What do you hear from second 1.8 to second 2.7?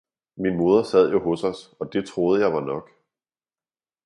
det troede jeg var